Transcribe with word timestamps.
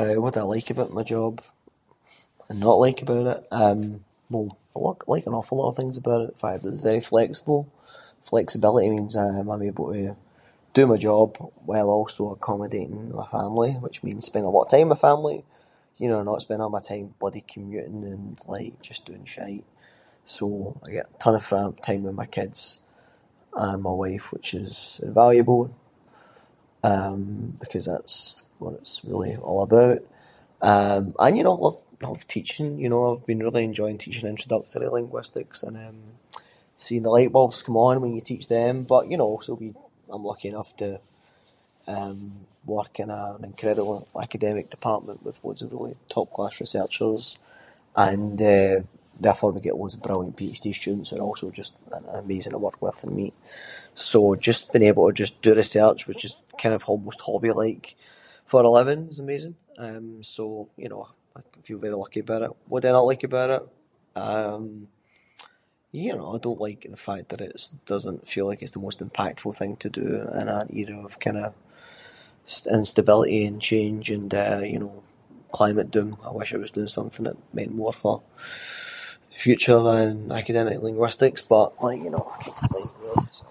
Eh 0.00 0.14
what 0.22 0.34
do 0.34 0.40
I 0.40 0.44
like 0.54 0.70
about 0.74 0.94
my 0.98 1.02
job, 1.14 1.34
and 2.48 2.58
not 2.66 2.80
like 2.86 3.00
about 3.06 3.26
it? 3.32 3.40
Eh 3.60 3.74
wel- 4.32 4.54
my 4.76 4.80
work- 4.86 5.04
I 5.06 5.10
like 5.14 5.26
an 5.28 5.34
awful 5.38 5.58
lot 5.58 5.68
of 5.70 5.76
things 5.80 5.96
about 6.02 6.22
it, 6.26 6.32
like 6.42 6.54
how 6.62 6.68
it’s 6.68 6.80
very 6.90 7.00
flexible. 7.12 7.60
Flexibility 8.30 8.88
means 8.94 9.14
eh 9.24 9.38
I’m 9.40 9.62
able 9.70 9.88
to 9.96 10.12
do 10.76 10.82
my 10.92 10.98
job 11.08 11.28
while 11.70 11.90
also 11.98 12.22
accommodating 12.36 13.00
my 13.20 13.26
family, 13.38 13.72
which 13.84 14.02
means 14.04 14.22
I 14.24 14.28
spend 14.30 14.46
a 14.46 14.54
lot 14.54 14.66
of 14.66 14.70
time 14.72 14.88
with 14.88 14.96
my 15.02 15.06
family. 15.08 15.38
You 16.00 16.08
know, 16.10 16.22
not 16.22 16.42
spending 16.44 16.64
all 16.64 16.76
my 16.78 16.80
time 16.90 17.06
bloody 17.20 17.44
commuting 17.54 18.00
and 18.14 18.34
like 18.56 18.74
just 18.88 19.04
doing 19.08 19.26
shite, 19.34 19.66
so 20.34 20.44
I 20.86 20.88
get 20.96 21.08
a 21.14 21.18
ton 21.22 21.34
of 21.40 21.44
fa- 21.50 21.80
time 21.88 22.02
with 22.06 22.20
my 22.22 22.30
kids 22.38 22.58
and 23.66 23.80
my 23.88 23.96
wife 24.04 24.26
which 24.34 24.48
is 24.64 24.72
valuable, 25.20 25.62
um, 26.92 27.20
because 27.62 27.84
that’s 27.90 28.14
what 28.60 28.74
it’s 28.80 28.94
really 29.08 29.34
all 29.48 29.62
about. 29.68 29.98
Um, 30.72 31.02
and 31.24 31.34
you 31.36 31.44
know 31.44 31.56
I 31.58 31.60
love- 31.66 31.84
I 32.02 32.08
love 32.10 32.24
teaching, 32.36 32.70
you 32.82 32.88
know 32.90 33.02
I’ve 33.06 33.28
been 33.30 33.44
really 33.46 33.64
enjoying 33.70 33.98
teaching 34.00 34.26
introductory 34.28 34.88
linguistics 34.96 35.58
and 35.66 35.76
eh, 35.86 35.96
seeing 36.82 37.04
the 37.04 37.14
lightbulbs 37.16 37.64
come 37.66 37.76
on 37.86 37.96
when 38.02 38.14
you 38.16 38.22
teach 38.30 38.44
them. 38.56 38.74
But 38.92 39.04
you 39.10 39.18
know, 39.20 39.32
so 39.46 39.50
we- 39.60 39.80
I’m 40.12 40.24
lucky 40.30 40.48
enough 40.52 40.70
to, 40.80 40.88
eh, 41.94 42.16
work 42.76 42.94
in 43.02 43.10
an 43.20 43.42
incredible 43.50 43.98
academic 44.26 44.66
department 44.76 45.18
with 45.26 45.36
loads 45.44 45.62
of 45.62 45.70
really 45.74 45.96
top-class 46.16 46.54
researchers 46.62 47.22
and 48.08 48.36
eh, 48.56 48.76
therefore 49.24 49.50
we 49.54 49.60
get 49.66 49.76
loads 49.80 49.94
of 49.96 50.02
brilliant 50.06 50.36
PhD 50.38 50.66
students 50.82 51.08
that 51.10 51.18
are 51.20 51.28
also 51.30 51.46
just 51.60 51.72
amazing 52.24 52.52
to 52.54 52.58
work 52.66 52.78
with 52.84 52.98
and 53.04 53.12
meet. 53.20 53.34
So, 54.10 54.18
just 54.48 54.62
being 54.72 54.88
able 54.90 55.04
to 55.06 55.12
just 55.24 55.34
do 55.46 55.54
research, 55.62 56.00
which 56.08 56.22
is 56.28 56.32
kind 56.62 56.74
of 56.76 56.82
almost 56.90 57.12
just 57.18 57.26
hobby-like 57.28 57.86
for 58.50 58.60
a 58.64 58.70
living 58.78 59.02
is 59.12 59.18
amazing. 59.26 59.56
So, 60.34 60.44
you 60.82 60.88
know, 60.92 61.02
I 61.36 61.40
feel 61.66 61.78
very 61.84 61.94
lucky 62.04 62.20
about 62.24 62.42
it. 62.46 62.50
What 62.70 62.80
do 62.82 62.88
I 62.88 62.92
no 62.96 63.04
like 63.10 63.24
about 63.30 63.50
it? 63.56 63.64
Um, 64.26 64.64
you 66.04 66.12
know, 66.16 66.28
I 66.36 66.38
don’t 66.44 66.60
like 66.66 66.80
the 66.84 66.96
fact 67.08 67.24
that 67.28 67.40
it 67.46 67.52
doesn’t 67.90 68.28
feel 68.32 68.46
like 68.48 68.60
it’s 68.62 68.74
the 68.76 68.86
most 68.88 69.00
impactful 69.06 69.52
thing 69.60 69.72
to 69.84 69.88
do, 70.00 70.06
in 70.40 70.46
an 70.58 70.68
era 70.82 70.96
of 71.08 71.12
kind 71.26 71.38
of 71.44 71.48
instability 72.80 73.40
and 73.48 73.56
change 73.72 74.06
and 74.16 74.28
eh, 74.44 74.62
you 74.74 74.78
know 74.82 74.94
climate 75.58 75.88
doom. 75.94 76.10
I 76.28 76.30
wish 76.38 76.50
I 76.50 76.58
was 76.64 76.72
doing 76.76 76.92
something 76.98 77.24
that 77.26 77.38
meant 77.58 77.72
more 77.80 77.94
for 78.02 78.14
the 79.32 79.38
future 79.46 79.80
than 79.90 80.14
academic 80.42 80.76
linguistics, 80.86 81.42
but 81.54 81.68
like 81.86 82.00
you 82.06 82.10
know, 82.14 82.24
I 82.34 82.38
can’t 82.42 82.56
complain 82.60 82.88
really, 83.02 83.26
so. 83.38 83.46